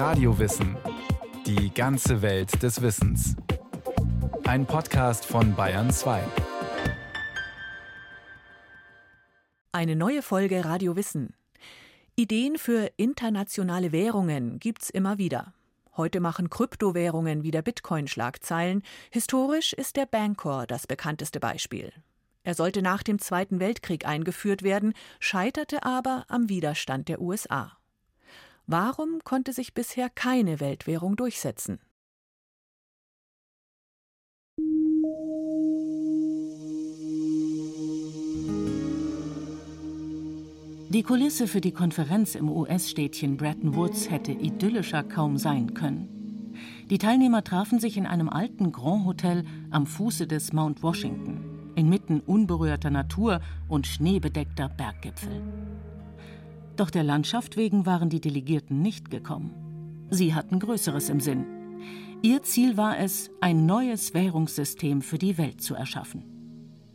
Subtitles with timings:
[0.00, 0.78] Radiowissen.
[1.44, 3.36] Die ganze Welt des Wissens.
[4.44, 6.22] Ein Podcast von Bayern 2.
[9.72, 11.34] Eine neue Folge Radio Wissen.
[12.16, 15.52] Ideen für internationale Währungen gibt's immer wieder.
[15.98, 18.82] Heute machen Kryptowährungen wie der Bitcoin Schlagzeilen.
[19.10, 21.92] Historisch ist der Bancor das bekannteste Beispiel.
[22.42, 27.76] Er sollte nach dem Zweiten Weltkrieg eingeführt werden, scheiterte aber am Widerstand der USA.
[28.72, 31.80] Warum konnte sich bisher keine Weltwährung durchsetzen?
[40.88, 46.54] Die Kulisse für die Konferenz im US-Städtchen Bretton Woods hätte idyllischer kaum sein können.
[46.90, 52.20] Die Teilnehmer trafen sich in einem alten Grand Hotel am Fuße des Mount Washington inmitten
[52.20, 55.42] unberührter Natur und schneebedeckter Berggipfel.
[56.80, 60.06] Doch der Landschaft wegen waren die Delegierten nicht gekommen.
[60.08, 61.44] Sie hatten Größeres im Sinn.
[62.22, 66.24] Ihr Ziel war es, ein neues Währungssystem für die Welt zu erschaffen.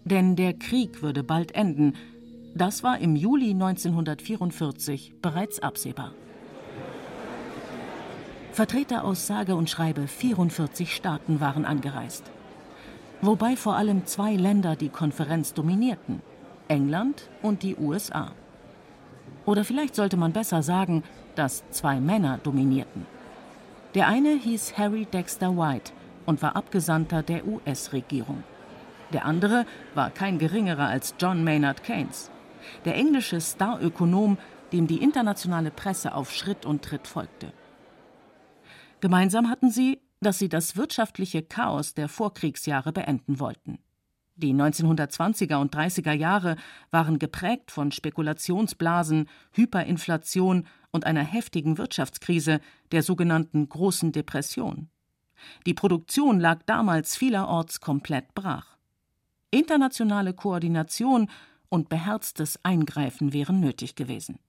[0.04, 1.94] Denn der Krieg würde bald enden.
[2.56, 6.14] Das war im Juli 1944 bereits absehbar.
[8.54, 12.24] Vertreter aus sage und schreibe 44 Staaten waren angereist
[13.22, 16.22] wobei vor allem zwei Länder die Konferenz dominierten,
[16.68, 18.32] England und die USA.
[19.46, 21.04] Oder vielleicht sollte man besser sagen,
[21.36, 23.06] dass zwei Männer dominierten.
[23.94, 25.94] Der eine hieß Harry Dexter White
[26.26, 28.44] und war Abgesandter der US-Regierung.
[29.14, 32.32] Der andere war kein geringerer als John Maynard Keynes,
[32.86, 34.38] der englische Starökonom,
[34.74, 37.54] dem die internationale Presse auf Schritt und Tritt folgte.
[39.00, 43.78] Gemeinsam hatten sie dass sie das wirtschaftliche Chaos der Vorkriegsjahre beenden wollten.
[44.38, 46.58] Die 1920er und 30er Jahre
[46.92, 52.60] waren geprägt von Spekulationsblasen, Hyperinflation und einer heftigen Wirtschaftskrise,
[52.92, 54.90] der sogenannten Großen Depression.
[55.66, 58.78] Die Produktion lag damals vielerorts komplett brach.
[59.52, 61.30] Internationale Koordination
[61.70, 64.40] und beherztes Eingreifen wären nötig gewesen.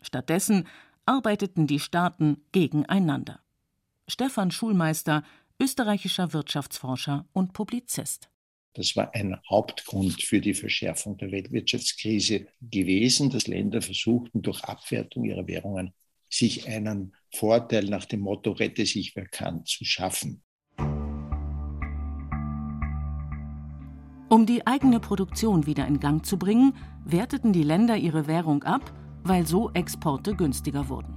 [0.00, 0.66] Stattdessen
[1.04, 3.40] arbeiteten die Staaten gegeneinander.
[4.08, 5.22] Stefan Schulmeister,
[5.60, 8.30] österreichischer Wirtschaftsforscher und Publizist.
[8.74, 15.24] Das war ein Hauptgrund für die Verschärfung der Weltwirtschaftskrise gewesen, dass Länder versuchten, durch Abwertung
[15.24, 15.94] ihrer Währungen
[16.28, 20.42] sich einen Vorteil nach dem Motto Rette sich wer kann zu schaffen.
[24.28, 26.74] Um die eigene Produktion wieder in Gang zu bringen,
[27.04, 28.92] werteten die Länder ihre Währung ab,
[29.22, 31.16] weil so Exporte günstiger wurden.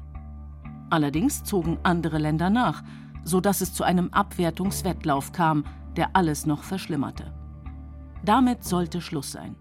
[0.92, 2.84] Allerdings zogen andere Länder nach,
[3.24, 5.66] sodass es zu einem Abwertungswettlauf kam,
[5.96, 7.37] der alles noch verschlimmerte.
[8.24, 9.56] Damit sollte Schluss sein.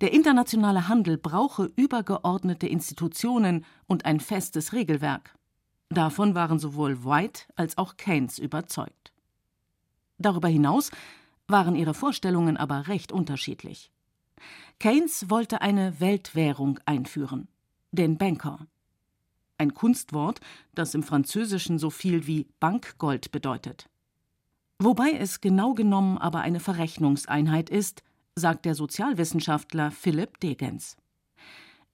[0.00, 5.36] Der internationale Handel brauche übergeordnete Institutionen und ein festes Regelwerk.
[5.88, 9.12] Davon waren sowohl White als auch Keynes überzeugt.
[10.18, 10.90] Darüber hinaus
[11.48, 13.90] waren ihre Vorstellungen aber recht unterschiedlich.
[14.78, 17.48] Keynes wollte eine Weltwährung einführen,
[17.92, 18.66] den Banker
[19.58, 20.40] ein Kunstwort,
[20.74, 23.88] das im Französischen so viel wie Bankgold bedeutet.
[24.78, 28.02] Wobei es genau genommen aber eine Verrechnungseinheit ist,
[28.34, 30.96] sagt der Sozialwissenschaftler Philipp Degens.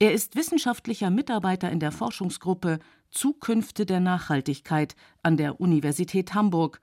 [0.01, 2.81] Er ist wissenschaftlicher Mitarbeiter in der Forschungsgruppe
[3.13, 6.81] Zukünfte der Nachhaltigkeit an der Universität Hamburg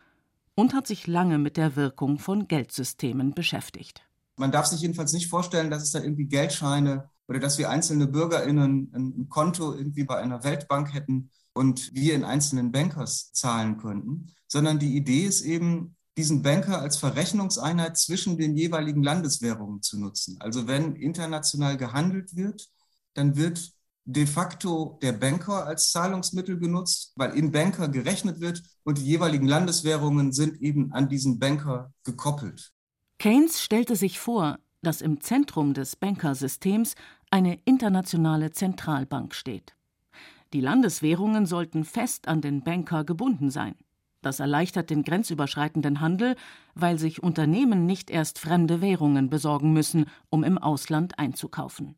[0.55, 4.03] und hat sich lange mit der Wirkung von Geldsystemen beschäftigt.
[4.37, 8.07] Man darf sich jedenfalls nicht vorstellen, dass es da irgendwie Geldscheine oder dass wir einzelne
[8.07, 14.27] BürgerInnen ein Konto irgendwie bei einer Weltbank hätten und wir in einzelnen Bankers zahlen könnten,
[14.47, 20.37] sondern die Idee ist eben, diesen Banker als Verrechnungseinheit zwischen den jeweiligen Landeswährungen zu nutzen.
[20.39, 22.69] Also wenn international gehandelt wird,
[23.13, 23.73] dann wird
[24.05, 29.47] de facto der Banker als Zahlungsmittel genutzt, weil in Banker gerechnet wird und die jeweiligen
[29.47, 32.71] Landeswährungen sind eben an diesen Banker gekoppelt.
[33.17, 36.95] Keynes stellte sich vor, dass im Zentrum des Bankersystems
[37.31, 39.75] eine internationale Zentralbank steht.
[40.53, 43.75] Die Landeswährungen sollten fest an den Banker gebunden sein.
[44.21, 46.35] Das erleichtert den grenzüberschreitenden Handel,
[46.75, 51.95] weil sich Unternehmen nicht erst fremde Währungen besorgen müssen, um im Ausland einzukaufen.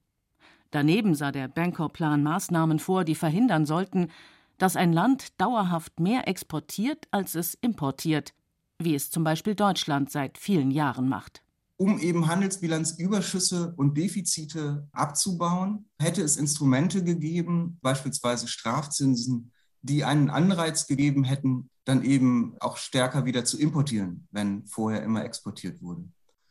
[0.70, 4.10] Daneben sah der Bankerplan Maßnahmen vor, die verhindern sollten,
[4.58, 8.34] dass ein Land dauerhaft mehr exportiert, als es importiert,
[8.78, 11.42] wie es zum Beispiel Deutschland seit vielen Jahren macht
[11.82, 19.52] um eben Handelsbilanzüberschüsse und Defizite abzubauen, hätte es Instrumente gegeben, beispielsweise Strafzinsen,
[19.82, 25.26] die einen Anreiz gegeben hätten, dann eben auch stärker wieder zu importieren, wenn vorher immer
[25.26, 26.04] exportiert wurde.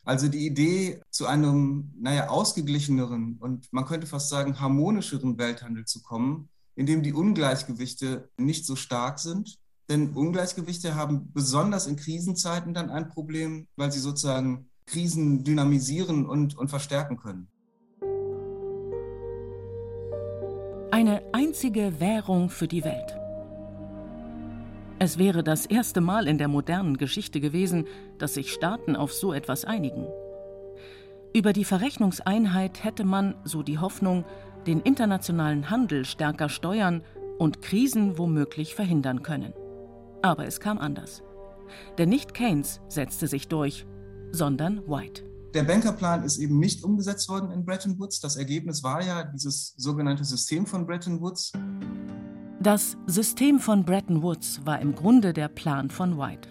[0.03, 6.01] Also die Idee, zu einem, naja, ausgeglicheneren und man könnte fast sagen harmonischeren Welthandel zu
[6.01, 9.57] kommen, in dem die Ungleichgewichte nicht so stark sind.
[9.87, 16.57] Denn Ungleichgewichte haben besonders in Krisenzeiten dann ein Problem, weil sie sozusagen Krisen dynamisieren und,
[16.57, 17.47] und verstärken können.
[20.91, 23.17] Eine einzige Währung für die Welt.
[24.99, 27.87] Es wäre das erste Mal in der modernen Geschichte gewesen,
[28.19, 30.05] dass sich Staaten auf so etwas einigen.
[31.33, 34.25] Über die Verrechnungseinheit hätte man, so die Hoffnung,
[34.67, 37.03] den internationalen Handel stärker steuern
[37.39, 39.53] und Krisen womöglich verhindern können.
[40.21, 41.23] Aber es kam anders.
[41.97, 43.87] Denn nicht Keynes setzte sich durch,
[44.31, 45.23] sondern White.
[45.53, 48.21] Der Bankerplan ist eben nicht umgesetzt worden in Bretton Woods.
[48.21, 51.51] Das Ergebnis war ja dieses sogenannte System von Bretton Woods.
[52.61, 56.49] Das System von Bretton Woods war im Grunde der Plan von White.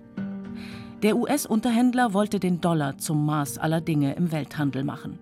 [1.03, 5.19] Der US-Unterhändler wollte den Dollar zum Maß aller Dinge im Welthandel machen.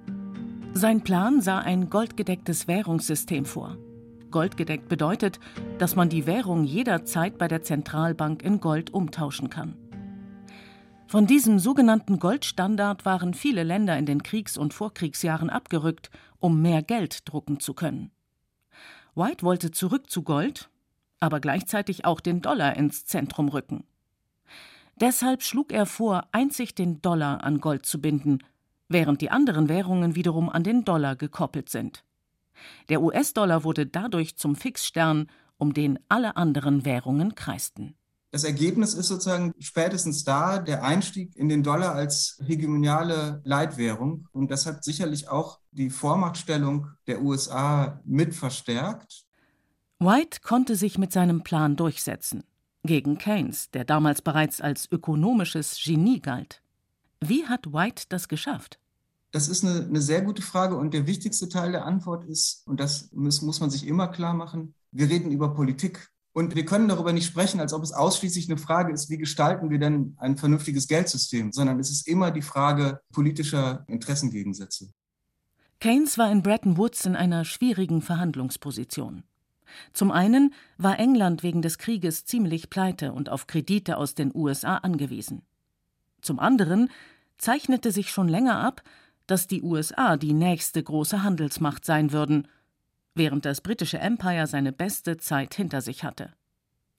[0.74, 3.76] Sein Plan sah ein goldgedecktes Währungssystem vor.
[4.30, 5.38] Goldgedeckt bedeutet,
[5.78, 9.76] dass man die Währung jederzeit bei der Zentralbank in Gold umtauschen kann.
[11.08, 16.82] Von diesem sogenannten Goldstandard waren viele Länder in den Kriegs- und Vorkriegsjahren abgerückt, um mehr
[16.82, 18.12] Geld drucken zu können.
[19.14, 20.70] White wollte zurück zu Gold
[21.20, 23.84] aber gleichzeitig auch den Dollar ins Zentrum rücken.
[24.96, 28.38] Deshalb schlug er vor, einzig den Dollar an Gold zu binden,
[28.88, 32.04] während die anderen Währungen wiederum an den Dollar gekoppelt sind.
[32.88, 37.94] Der US-Dollar wurde dadurch zum Fixstern, um den alle anderen Währungen kreisten.
[38.30, 44.50] Das Ergebnis ist sozusagen spätestens da der Einstieg in den Dollar als hegemoniale Leitwährung und
[44.50, 49.24] das hat sicherlich auch die Vormachtstellung der USA mit verstärkt.
[49.98, 52.44] White konnte sich mit seinem Plan durchsetzen.
[52.84, 56.62] Gegen Keynes, der damals bereits als ökonomisches Genie galt.
[57.20, 58.78] Wie hat White das geschafft?
[59.32, 62.78] Das ist eine, eine, sehr gute Frage und der wichtigste Teil der Antwort ist, und
[62.80, 66.10] das muss, muss man sich immer klar machen, wir reden über Politik.
[66.38, 69.70] Und wir können darüber nicht sprechen, als ob es ausschließlich eine Frage ist, wie gestalten
[69.70, 74.92] wir denn ein vernünftiges Geldsystem, sondern es ist immer die Frage politischer Interessengegensätze.
[75.80, 79.24] Keynes war in Bretton Woods in einer schwierigen Verhandlungsposition.
[79.92, 84.76] Zum einen war England wegen des Krieges ziemlich pleite und auf Kredite aus den USA
[84.76, 85.42] angewiesen.
[86.22, 86.88] Zum anderen
[87.38, 88.84] zeichnete sich schon länger ab,
[89.26, 92.46] dass die USA die nächste große Handelsmacht sein würden,
[93.14, 96.32] während das britische Empire seine beste Zeit hinter sich hatte.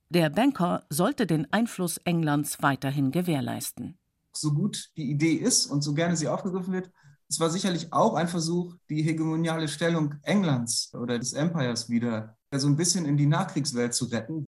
[0.08, 3.96] Der Banker sollte den Einfluss Englands weiterhin gewährleisten.
[4.32, 6.90] So gut die Idee ist und so gerne sie aufgegriffen wird,
[7.30, 12.66] es war sicherlich auch ein Versuch, die hegemoniale Stellung Englands oder des Empires wieder so
[12.66, 14.46] ein bisschen in die Nachkriegswelt zu retten.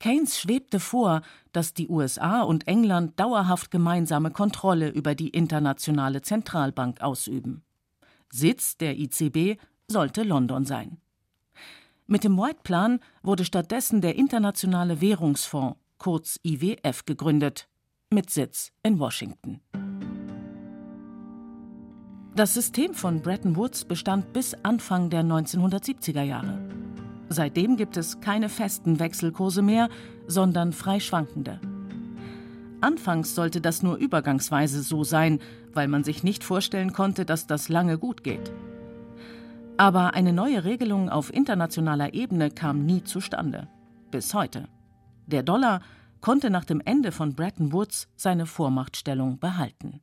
[0.00, 1.22] Keynes schwebte vor,
[1.52, 7.62] dass die USA und England dauerhaft gemeinsame Kontrolle über die internationale Zentralbank ausüben.
[8.30, 9.58] Sitz der ICB
[9.88, 10.98] sollte London sein.
[12.06, 17.68] Mit dem White-Plan wurde stattdessen der Internationale Währungsfonds, kurz IWF, gegründet,
[18.10, 19.60] mit Sitz in Washington.
[22.36, 26.58] Das System von Bretton Woods bestand bis Anfang der 1970er Jahre.
[27.28, 29.88] Seitdem gibt es keine festen Wechselkurse mehr,
[30.26, 31.60] sondern frei schwankende.
[32.80, 35.38] Anfangs sollte das nur übergangsweise so sein,
[35.72, 38.52] weil man sich nicht vorstellen konnte, dass das lange gut geht.
[39.76, 43.68] Aber eine neue Regelung auf internationaler Ebene kam nie zustande.
[44.10, 44.68] Bis heute.
[45.26, 45.80] Der Dollar
[46.20, 50.00] konnte nach dem Ende von Bretton Woods seine Vormachtstellung behalten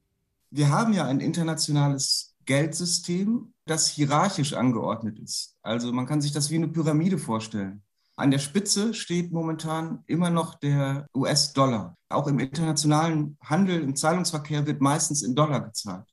[0.52, 5.56] wir haben ja ein internationales Geldsystem, das hierarchisch angeordnet ist.
[5.62, 7.82] Also man kann sich das wie eine Pyramide vorstellen.
[8.18, 11.96] An der Spitze steht momentan immer noch der US-Dollar.
[12.10, 16.11] Auch im internationalen Handel, im Zahlungsverkehr wird meistens in Dollar gezahlt.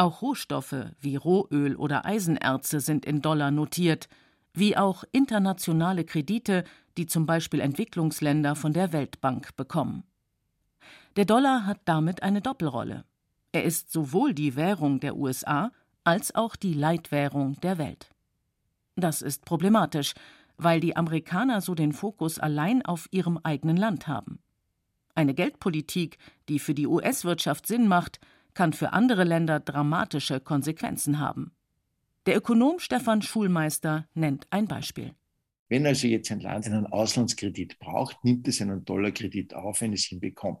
[0.00, 4.08] Auch Rohstoffe wie Rohöl oder Eisenerze sind in Dollar notiert,
[4.54, 6.64] wie auch internationale Kredite,
[6.96, 10.04] die zum Beispiel Entwicklungsländer von der Weltbank bekommen.
[11.16, 13.04] Der Dollar hat damit eine Doppelrolle.
[13.52, 15.70] Er ist sowohl die Währung der USA
[16.02, 18.08] als auch die Leitwährung der Welt.
[18.96, 20.14] Das ist problematisch,
[20.56, 24.38] weil die Amerikaner so den Fokus allein auf ihrem eigenen Land haben.
[25.14, 26.16] Eine Geldpolitik,
[26.48, 28.18] die für die US-Wirtschaft Sinn macht,
[28.54, 31.52] kann für andere Länder dramatische Konsequenzen haben.
[32.26, 35.14] Der Ökonom Stefan Schulmeister nennt ein Beispiel.
[35.68, 40.10] Wenn also jetzt ein Land einen Auslandskredit braucht, nimmt es einen Dollarkredit auf, wenn es
[40.10, 40.58] ihn bekommt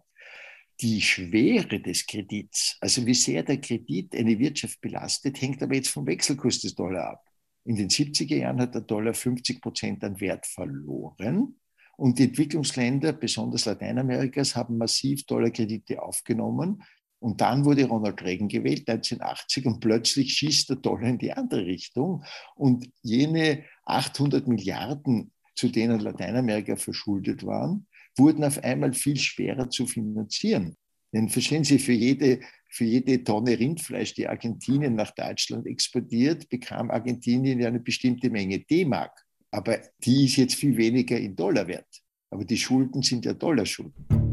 [0.80, 5.90] die Schwere des Kredits, also wie sehr der Kredit eine Wirtschaft belastet, hängt aber jetzt
[5.90, 7.24] vom Wechselkurs des Dollar ab.
[7.64, 11.56] In den 70er Jahren hat der Dollar 50 Prozent an Wert verloren.
[11.98, 16.82] Und die Entwicklungsländer, besonders Lateinamerikas, haben massiv Dollarkredite aufgenommen.
[17.20, 21.66] Und dann wurde Ronald Reagan gewählt, 1980, und plötzlich schießt der Dollar in die andere
[21.66, 22.24] Richtung.
[22.56, 27.86] Und jene 800 Milliarden, zu denen Lateinamerika verschuldet waren,
[28.16, 30.76] wurden auf einmal viel schwerer zu finanzieren.
[31.12, 36.90] Denn verstehen Sie, für jede, für jede Tonne Rindfleisch, die Argentinien nach Deutschland exportiert, bekam
[36.90, 39.26] Argentinien ja eine bestimmte Menge D-Mark.
[39.50, 42.00] Aber die ist jetzt viel weniger in Dollar wert.
[42.30, 44.29] Aber die Schulden sind ja Dollarschulden.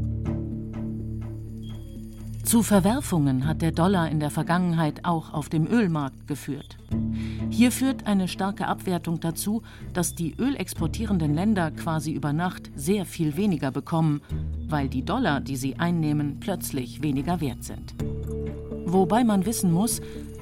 [2.48, 6.78] Zu Verwerfungen hat der Dollar in der Vergangenheit auch auf dem Ölmarkt geführt.
[7.50, 13.36] Hier führt eine starke Abwertung dazu, dass die ölexportierenden Länder quasi über Nacht sehr viel
[13.36, 14.22] weniger bekommen,
[14.66, 17.96] weil die Dollar, die sie einnehmen, plötzlich weniger wert sind.
[18.86, 20.00] Wobei man wissen muss,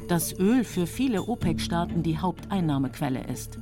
[0.07, 3.57] dass Öl für viele OPEC-Staaten die Haupteinnahmequelle ist.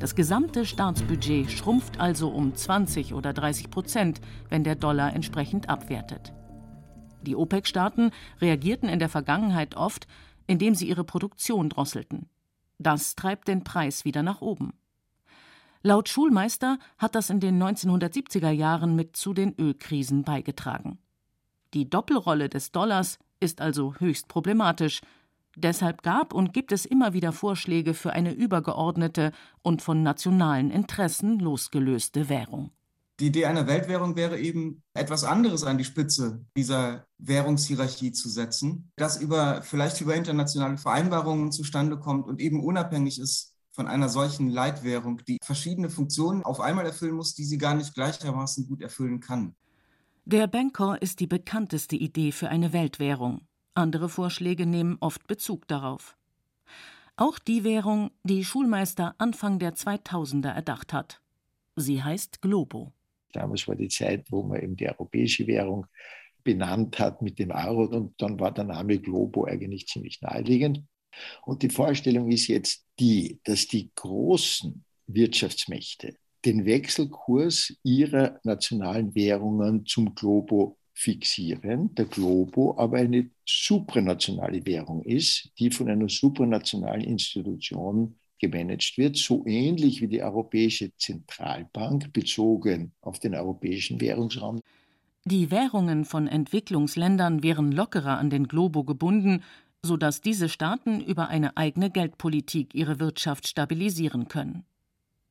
[0.00, 6.32] Das gesamte Staatsbudget schrumpft also um 20 oder 30 Prozent, wenn der Dollar entsprechend abwertet.
[7.26, 10.06] Die OPEC-Staaten reagierten in der Vergangenheit oft,
[10.46, 12.28] indem sie ihre Produktion drosselten.
[12.78, 14.72] Das treibt den Preis wieder nach oben.
[15.82, 20.98] Laut Schulmeister hat das in den 1970er Jahren mit zu den Ölkrisen beigetragen.
[21.74, 25.00] Die Doppelrolle des Dollars ist also höchst problematisch.
[25.56, 31.38] Deshalb gab und gibt es immer wieder Vorschläge für eine übergeordnete und von nationalen Interessen
[31.38, 32.72] losgelöste Währung.
[33.18, 38.92] Die Idee einer Weltwährung wäre eben, etwas anderes an die Spitze dieser Währungshierarchie zu setzen,
[38.96, 44.50] das über, vielleicht über internationale Vereinbarungen zustande kommt und eben unabhängig ist von einer solchen
[44.50, 49.20] Leitwährung, die verschiedene Funktionen auf einmal erfüllen muss, die sie gar nicht gleichermaßen gut erfüllen
[49.20, 49.54] kann.
[50.24, 53.42] Der Bankor ist die bekannteste Idee für eine Weltwährung.
[53.74, 56.16] Andere Vorschläge nehmen oft Bezug darauf.
[57.16, 61.22] Auch die Währung, die Schulmeister Anfang der 2000er erdacht hat.
[61.76, 62.92] Sie heißt Globo.
[63.36, 65.86] Damals war die Zeit, wo man eben die europäische Währung
[66.42, 70.82] benannt hat mit dem Euro und dann war der Name Globo eigentlich ziemlich naheliegend.
[71.42, 76.14] Und die Vorstellung ist jetzt die, dass die großen Wirtschaftsmächte
[76.44, 81.94] den Wechselkurs ihrer nationalen Währungen zum Globo fixieren.
[81.94, 89.44] Der Globo aber eine supranationale Währung ist, die von einer supranationalen Institution gemanagt wird, so
[89.46, 94.60] ähnlich wie die Europäische Zentralbank bezogen auf den europäischen Währungsraum.
[95.24, 99.42] Die Währungen von Entwicklungsländern wären lockerer an den Globo gebunden,
[99.82, 104.64] sodass diese Staaten über eine eigene Geldpolitik ihre Wirtschaft stabilisieren können.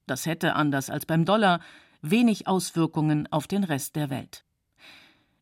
[0.06, 1.60] Das hätte, anders als beim Dollar,
[2.02, 4.46] wenig Auswirkungen auf den Rest der Welt.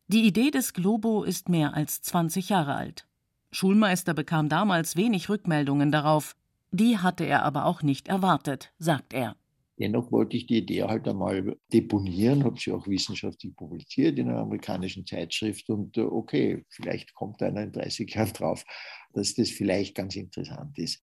[0.08, 3.06] Die Idee des Globo ist mehr als 20 Jahre alt.
[3.50, 6.36] Schulmeister bekam damals wenig Rückmeldungen darauf,
[6.74, 9.36] die hatte er aber auch nicht erwartet, sagt er.
[9.78, 14.40] Dennoch wollte ich die Idee halt einmal deponieren, habe sie auch wissenschaftlich publiziert in einer
[14.40, 18.64] amerikanischen Zeitschrift und äh, okay, vielleicht kommt einer in 30 Jahren drauf,
[19.12, 21.02] dass das vielleicht ganz interessant ist.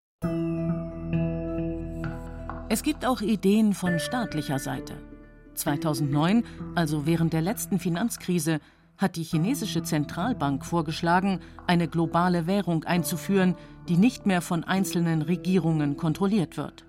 [2.68, 5.00] Es gibt auch Ideen von staatlicher Seite.
[5.54, 6.44] 2009,
[6.74, 8.60] also während der letzten Finanzkrise,
[8.98, 13.54] hat die chinesische Zentralbank vorgeschlagen, eine globale Währung einzuführen,
[13.88, 16.84] die nicht mehr von einzelnen Regierungen kontrolliert wird.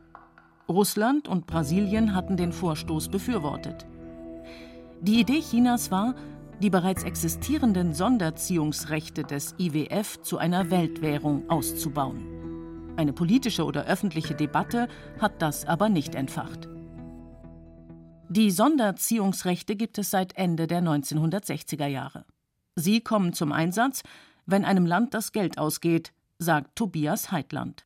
[0.69, 3.85] Russland und Brasilien hatten den Vorstoß befürwortet.
[5.01, 6.15] Die Idee Chinas war,
[6.61, 12.37] die bereits existierenden Sonderziehungsrechte des IWF zu einer Weltwährung auszubauen.
[12.97, 14.87] Eine politische oder öffentliche Debatte
[15.19, 16.67] hat das aber nicht entfacht.
[18.29, 22.25] Die Sonderziehungsrechte gibt es seit Ende der 1960er Jahre.
[22.75, 24.01] Sie kommen zum Einsatz,
[24.45, 27.85] wenn einem Land das Geld ausgeht, sagt Tobias Heitland.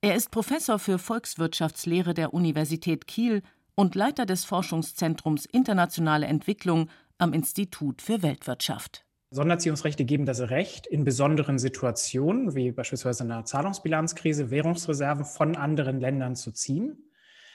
[0.00, 3.42] Er ist Professor für Volkswirtschaftslehre der Universität Kiel
[3.74, 6.88] und Leiter des Forschungszentrums Internationale Entwicklung
[7.18, 9.04] am Institut für Weltwirtschaft.
[9.30, 16.00] Sonderziehungsrechte geben das Recht, in besonderen Situationen, wie beispielsweise in einer Zahlungsbilanzkrise, Währungsreserven von anderen
[16.00, 17.09] Ländern zu ziehen.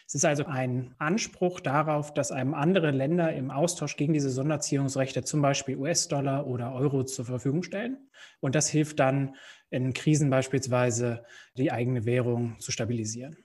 [0.08, 5.24] Es ist also ein Anspruch darauf, dass einem andere Länder im Austausch gegen diese Sonderziehungsrechte
[5.24, 7.98] zum Beispiel US-Dollar oder Euro zur Verfügung stellen.
[8.40, 9.36] Und das hilft dann
[9.72, 11.24] in Krisen beispielsweise,
[11.58, 13.38] die eigene Währung zu stabilisieren.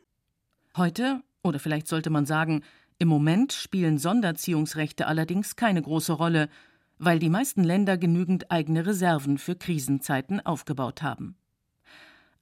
[0.77, 2.63] Heute, oder vielleicht sollte man sagen,
[2.99, 6.51] im Moment spielen Sonderziehungsrechte allerdings keine große Rolle,
[6.99, 11.40] weil die meisten Länder genügend eigene Reserven für Krisenzeiten aufgebaut haben.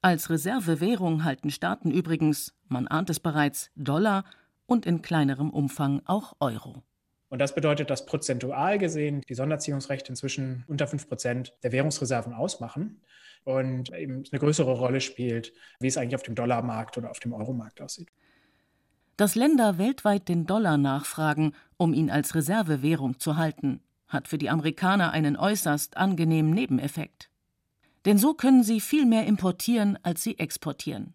[0.01, 4.23] Als Reservewährung halten Staaten übrigens, man ahnt es bereits, Dollar
[4.65, 6.83] und in kleinerem Umfang auch Euro.
[7.27, 13.01] Und das bedeutet, dass prozentual gesehen die Sonderziehungsrechte inzwischen unter 5 Prozent der Währungsreserven ausmachen
[13.43, 15.51] und eben eine größere Rolle spielt,
[15.81, 18.07] wie es eigentlich auf dem Dollarmarkt oder auf dem Euromarkt aussieht.
[19.17, 24.49] Dass Länder weltweit den Dollar nachfragen, um ihn als Reservewährung zu halten, hat für die
[24.49, 27.28] Amerikaner einen äußerst angenehmen Nebeneffekt.
[28.05, 31.13] Denn so können sie viel mehr importieren, als sie exportieren.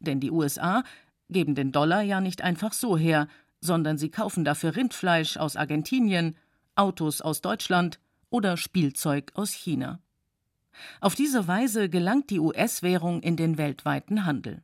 [0.00, 0.82] Denn die USA
[1.28, 3.28] geben den Dollar ja nicht einfach so her,
[3.60, 6.36] sondern sie kaufen dafür Rindfleisch aus Argentinien,
[6.74, 7.98] Autos aus Deutschland
[8.30, 10.00] oder Spielzeug aus China.
[11.00, 14.62] Auf diese Weise gelangt die US-Währung in den weltweiten Handel.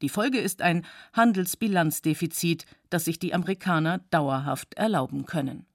[0.00, 5.66] Die Folge ist ein Handelsbilanzdefizit, das sich die Amerikaner dauerhaft erlauben können.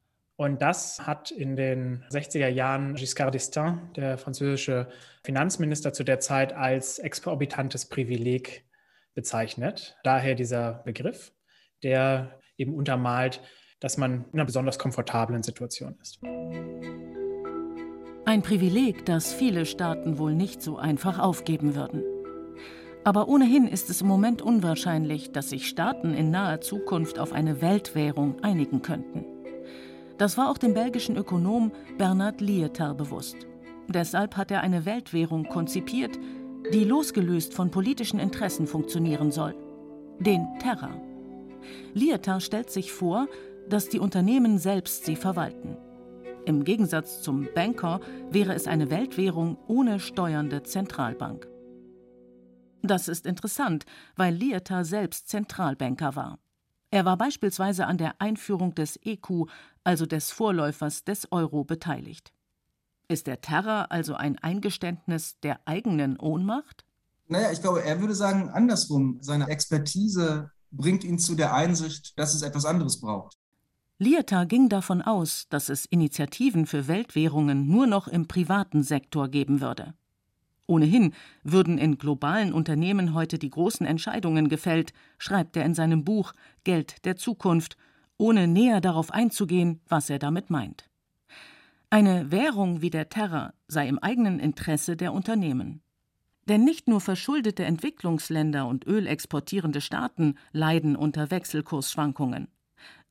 [0.43, 4.89] Und das hat in den 60er Jahren Giscard d'Estaing, der französische
[5.23, 8.65] Finanzminister zu der Zeit, als exorbitantes Privileg
[9.13, 9.95] bezeichnet.
[10.03, 11.31] Daher dieser Begriff,
[11.81, 13.39] der eben untermalt,
[13.79, 16.19] dass man in einer besonders komfortablen Situation ist.
[18.25, 22.03] Ein Privileg, das viele Staaten wohl nicht so einfach aufgeben würden.
[23.05, 27.61] Aber ohnehin ist es im Moment unwahrscheinlich, dass sich Staaten in naher Zukunft auf eine
[27.61, 29.32] Weltwährung einigen könnten.
[30.17, 33.35] Das war auch dem belgischen Ökonom Bernard Lietaer bewusst.
[33.87, 36.17] Deshalb hat er eine Weltwährung konzipiert,
[36.71, 39.55] die losgelöst von politischen Interessen funktionieren soll.
[40.19, 40.91] Den Terra.
[41.93, 43.27] Lietaer stellt sich vor,
[43.67, 45.77] dass die Unternehmen selbst sie verwalten.
[46.45, 51.47] Im Gegensatz zum Banker wäre es eine Weltwährung ohne steuernde Zentralbank.
[52.81, 53.85] Das ist interessant,
[54.17, 56.39] weil Lietaer selbst Zentralbanker war.
[56.91, 59.47] Er war beispielsweise an der Einführung des EQ,
[59.83, 62.33] also des Vorläufers des Euro, beteiligt.
[63.07, 66.85] Ist der Terror also ein Eingeständnis der eigenen Ohnmacht?
[67.27, 69.17] Naja, ich glaube, er würde sagen, andersrum.
[69.21, 73.37] Seine Expertise bringt ihn zu der Einsicht, dass es etwas anderes braucht.
[73.99, 79.61] Lieta ging davon aus, dass es Initiativen für Weltwährungen nur noch im privaten Sektor geben
[79.61, 79.93] würde.
[80.65, 81.13] Ohnehin
[81.43, 87.05] würden in globalen Unternehmen heute die großen Entscheidungen gefällt, schreibt er in seinem Buch Geld
[87.05, 87.77] der Zukunft,
[88.23, 90.89] ohne näher darauf einzugehen, was er damit meint.
[91.89, 95.81] Eine Währung wie der Terror sei im eigenen Interesse der Unternehmen.
[96.47, 102.47] Denn nicht nur verschuldete Entwicklungsländer und ölexportierende Staaten leiden unter Wechselkursschwankungen,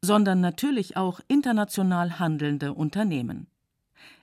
[0.00, 3.48] sondern natürlich auch international handelnde Unternehmen.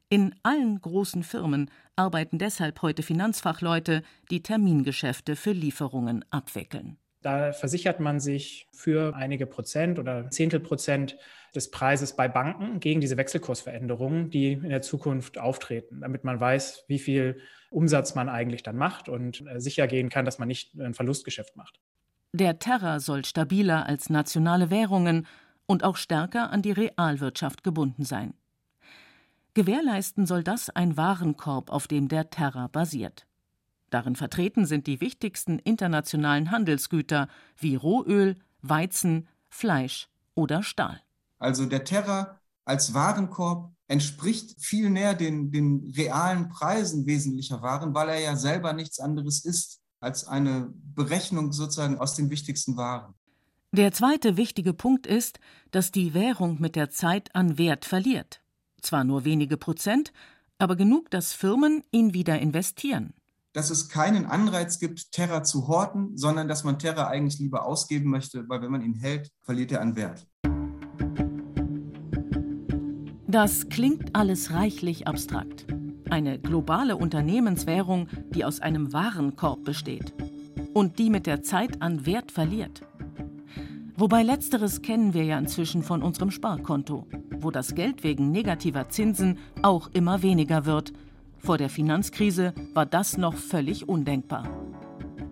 [0.10, 6.98] In allen großen Firmen arbeiten deshalb heute Finanzfachleute, die Termingeschäfte für Lieferungen abwickeln.
[7.22, 11.18] Da versichert man sich für einige Prozent oder Zehntelprozent
[11.54, 16.86] des Preises bei Banken gegen diese Wechselkursveränderungen, die in der Zukunft auftreten, damit man weiß,
[16.88, 20.76] wie viel Umsatz man eigentlich dann macht und äh, sicher gehen kann, dass man nicht
[20.80, 21.80] ein Verlustgeschäft macht.
[22.32, 25.28] Der Terror soll stabiler als nationale Währungen
[25.66, 28.34] und auch stärker an die Realwirtschaft gebunden sein.
[29.56, 33.26] Gewährleisten soll das ein Warenkorb, auf dem der Terror basiert.
[33.90, 41.02] Darin vertreten sind die wichtigsten internationalen Handelsgüter wie Rohöl, Weizen, Fleisch oder Stahl.
[41.40, 48.10] Also der Terror als Warenkorb entspricht viel näher den, den realen Preisen wesentlicher Waren, weil
[48.10, 53.14] er ja selber nichts anderes ist als eine Berechnung sozusagen aus den wichtigsten Waren.
[53.72, 55.40] Der zweite wichtige Punkt ist,
[55.72, 58.42] dass die Währung mit der Zeit an Wert verliert.
[58.82, 60.12] Zwar nur wenige Prozent,
[60.58, 63.14] aber genug, dass Firmen ihn wieder investieren.
[63.60, 68.10] Dass es keinen Anreiz gibt, Terra zu horten, sondern dass man Terra eigentlich lieber ausgeben
[68.10, 70.26] möchte, weil wenn man ihn hält, verliert er an Wert.
[73.28, 75.68] Das klingt alles reichlich abstrakt.
[76.10, 80.14] Eine globale Unternehmenswährung, die aus einem Warenkorb besteht
[80.74, 82.84] und die mit der Zeit an Wert verliert.
[83.98, 87.08] Wobei letzteres kennen wir ja inzwischen von unserem Sparkonto,
[87.42, 90.94] wo das Geld wegen negativer Zinsen auch immer weniger wird.
[91.40, 94.48] Vor der Finanzkrise war das noch völlig undenkbar.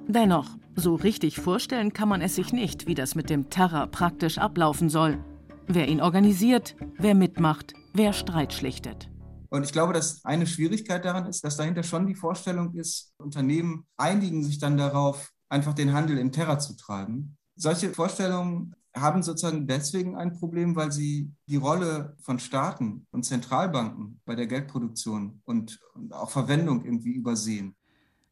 [0.08, 4.38] Dennoch, so richtig vorstellen kann man es sich nicht, wie das mit dem Terror praktisch
[4.38, 5.24] ablaufen soll.
[5.68, 9.10] Wer ihn organisiert, wer mitmacht, wer Streit schlichtet.
[9.50, 13.86] Und ich glaube, dass eine Schwierigkeit daran ist, dass dahinter schon die Vorstellung ist, Unternehmen
[13.98, 19.68] einigen sich dann darauf, einfach den Handel in Terror zu treiben solche Vorstellungen haben sozusagen
[19.68, 25.80] deswegen ein Problem, weil sie die Rolle von Staaten und Zentralbanken bei der Geldproduktion und,
[25.94, 27.76] und auch Verwendung irgendwie übersehen.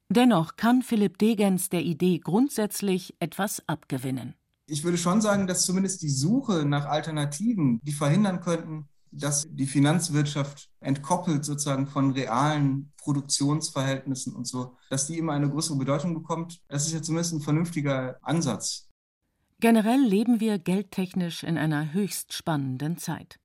[0.09, 4.35] Dennoch kann Philipp Degens der Idee grundsätzlich etwas abgewinnen.
[4.67, 9.67] Ich würde schon sagen, dass zumindest die Suche nach Alternativen, die verhindern könnten, dass die
[9.67, 16.61] Finanzwirtschaft entkoppelt sozusagen von realen Produktionsverhältnissen und so, dass die immer eine größere Bedeutung bekommt.
[16.67, 18.89] Das ist ja zumindest ein vernünftiger Ansatz.
[19.61, 23.39] Generell leben wir geldtechnisch in einer höchst spannenden Zeit.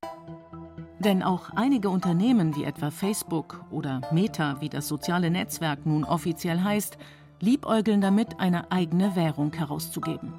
[0.99, 6.61] Denn auch einige Unternehmen wie etwa Facebook oder Meta, wie das soziale Netzwerk nun offiziell
[6.61, 6.97] heißt,
[7.39, 10.33] liebäugeln damit, eine eigene Währung herauszugeben.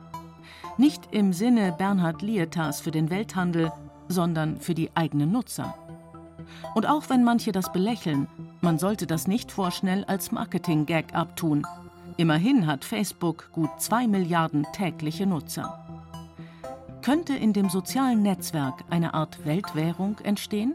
[0.76, 3.72] Nicht im Sinne Bernhard Lietas für den Welthandel,
[4.08, 5.74] sondern für die eigenen Nutzer.
[6.74, 8.28] Und auch wenn manche das belächeln,
[8.64, 11.66] Man sollte das nicht vorschnell als Marketing-Gag abtun.
[12.16, 15.78] Immerhin hat Facebook gut zwei Milliarden tägliche Nutzer.
[17.02, 20.74] Könnte in dem sozialen Netzwerk eine Art Weltwährung entstehen?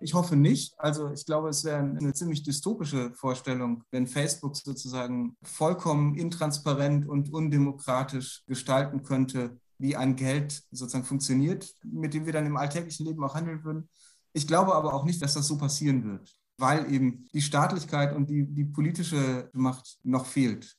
[0.00, 0.72] Ich hoffe nicht.
[0.78, 7.32] Also ich glaube, es wäre eine ziemlich dystopische Vorstellung, wenn Facebook sozusagen vollkommen intransparent und
[7.32, 13.22] undemokratisch gestalten könnte, wie ein Geld sozusagen funktioniert, mit dem wir dann im alltäglichen Leben
[13.24, 13.88] auch handeln würden.
[14.32, 18.28] Ich glaube aber auch nicht, dass das so passieren wird, weil eben die Staatlichkeit und
[18.30, 20.76] die, die politische Macht noch fehlt.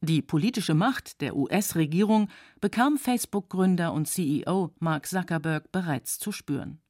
[0.00, 2.28] Die politische Macht der US-Regierung
[2.60, 6.80] bekam Facebook-Gründer und CEO Mark Zuckerberg bereits zu spüren.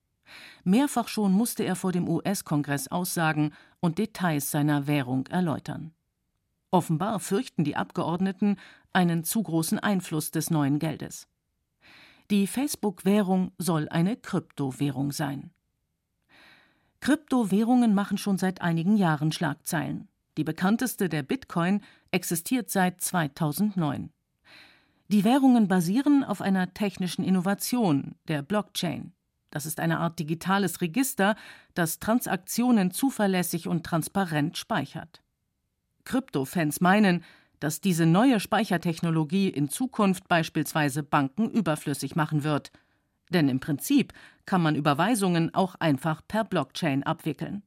[0.65, 5.93] Mehrfach schon musste er vor dem US-Kongress aussagen und Details seiner Währung erläutern.
[6.73, 8.57] Offenbar fürchten die Abgeordneten
[8.93, 11.29] einen zu großen Einfluss des neuen Geldes.
[12.33, 15.54] Die Facebook-Währung soll eine Kryptowährung sein.
[17.05, 20.09] Kryptowährungen machen schon seit einigen Jahren Schlagzeilen.
[20.39, 24.11] Die bekannteste, der Bitcoin, existiert seit 2009.
[25.09, 29.13] Die Währungen basieren auf einer technischen Innovation, der Blockchain.
[29.51, 31.37] Das ist eine Art digitales Register,
[31.75, 35.23] das Transaktionen zuverlässig und transparent speichert.
[36.05, 37.23] Kryptofans meinen,
[37.61, 42.73] dass diese neue Speichertechnologie in Zukunft beispielsweise Banken überflüssig machen wird.
[43.35, 44.15] Denn im Prinzip
[44.47, 47.63] kann man Überweisungen auch einfach per Blockchain abwickeln.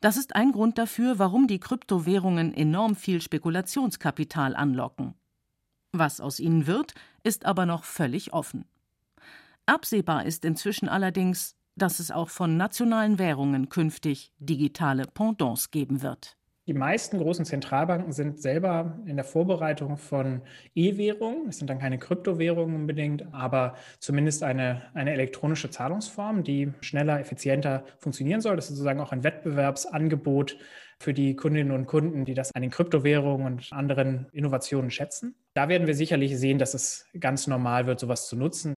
[0.00, 5.14] Das ist ein Grund dafür, warum die Kryptowährungen enorm viel Spekulationskapital anlocken.
[5.92, 8.66] Was aus ihnen wird, ist aber noch völlig offen.
[9.64, 16.36] Absehbar ist inzwischen allerdings, dass es auch von nationalen Währungen künftig digitale Pendants geben wird.
[16.66, 20.40] Die meisten großen Zentralbanken sind selber in der Vorbereitung von
[20.74, 21.46] E-Währungen.
[21.50, 27.84] Es sind dann keine Kryptowährungen unbedingt, aber zumindest eine, eine elektronische Zahlungsform, die schneller, effizienter
[27.98, 28.56] funktionieren soll.
[28.56, 30.56] Das ist sozusagen auch ein Wettbewerbsangebot
[30.98, 35.34] für die Kundinnen und Kunden, die das an den Kryptowährungen und anderen Innovationen schätzen.
[35.52, 38.72] Da werden wir sicherlich sehen, dass es ganz normal wird, sowas zu nutzen.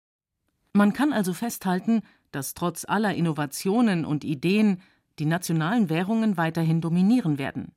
[0.73, 2.01] Man kann also festhalten,
[2.33, 4.81] dass trotz aller Innovationen und Ideen
[5.19, 7.71] die nationalen Währungen weiterhin dominieren werden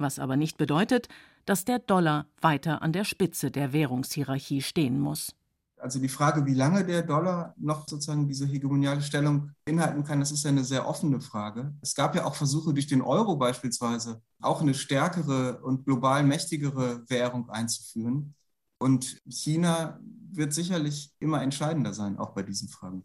[0.00, 1.08] was aber nicht bedeutet,
[1.46, 5.34] dass der Dollar weiter an der Spitze der Währungshierarchie stehen muss.
[5.80, 10.30] Also die Frage, wie lange der Dollar noch sozusagen diese hegemoniale Stellung inhalten kann, das
[10.30, 11.74] ist ja eine sehr offene Frage.
[11.80, 17.08] Es gab ja auch Versuche durch den Euro beispielsweise, auch eine stärkere und global mächtigere
[17.08, 18.34] Währung einzuführen.
[18.78, 19.98] Und China
[20.32, 23.04] wird sicherlich immer entscheidender sein, auch bei diesen Fragen.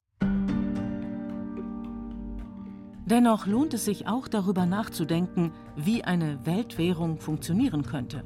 [3.05, 8.23] Dennoch lohnt es sich auch darüber nachzudenken, wie eine Weltwährung funktionieren könnte.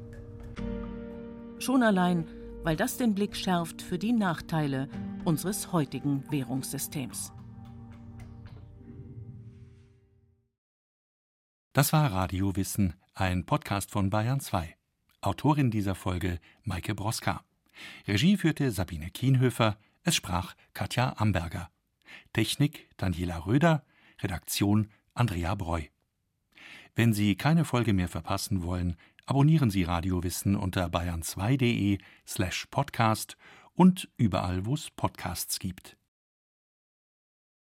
[1.60, 2.26] Schon allein,
[2.64, 4.88] weil das den Blick schärft für die Nachteile
[5.26, 7.34] unseres heutigen Währungssystems.
[11.74, 14.78] Das war Radio Wissen, ein Podcast von Bayern 2.
[15.20, 17.44] Autorin dieser Folge Maike Broska.
[18.08, 21.70] Regie führte Sabine Kienhöfer, es sprach Katja Amberger.
[22.32, 23.84] Technik Daniela Röder,
[24.22, 25.84] Redaktion Andrea Breu.
[26.96, 33.38] Wenn Sie keine Folge mehr verpassen wollen, abonnieren Sie Radiowissen unter bayern2.de slash podcast
[33.74, 35.99] und überall, wo es Podcasts gibt.